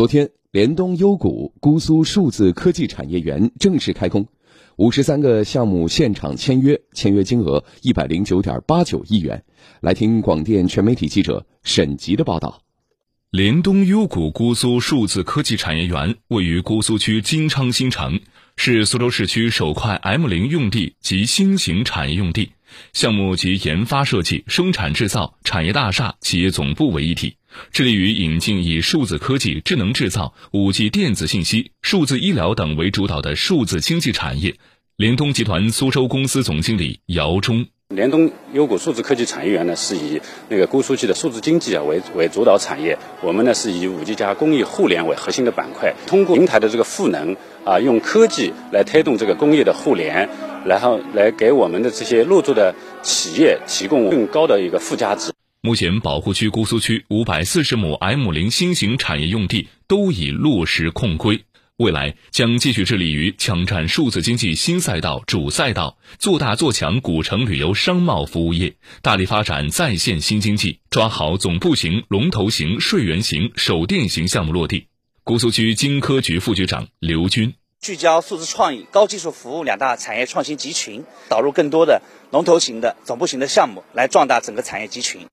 [0.00, 4.26] 昨天，联东优谷姑苏数字科技产业园正式开工，
[4.76, 9.44] 五十三个项目现场签约，签约金额一百零九点八九亿元。
[9.82, 12.62] 来听广电全媒体记者沈吉的报道。
[13.30, 18.20] 联东优谷姑苏数字科技产业园位于姑苏区金昌新城，
[18.56, 22.52] 是苏州市区首块 M 零用地及新型产业用地。
[22.94, 27.34] 项目集研发设计、生产制造、产业大厦、企业总部为一体，
[27.72, 34.56] 致力于引进以数字科技、智能制造、五 G 电子信息、数字医疗等为主导的数字经济产业。
[34.96, 37.66] 联通集团苏州公司总经理姚忠。
[37.88, 42.96] 联通优谷数字科技产业园呢，是以那个姑苏区的数字经济啊为为主导产业。
[43.20, 50.28] 我们呢是以五 G 加工业互联为核心的板块，通过平台的这个赋能啊，用科技来推动这个工业的互联，
[50.64, 55.32] 然后来给我们的这些入驻的企业提供更高的一个附加值。
[55.62, 61.44] 目前，保护区姑苏区五百四十亩 M 零新型产业用地都已落实控规。
[61.76, 74.86] 未来将继续致力于抢占数字经济新赛道主赛道，做大做强古城旅游商贸服务业，大力发展在线新经济，抓好总部型、龙头型、税源型、手电型项目落地。
[75.24, 82.00] 姑苏区经科局副局长刘军聚焦数字创意、高技术服务两大产业创新集群，导入更多的
[82.30, 85.26] 龙头型的、总部型的项目，来壮大整个产业集群。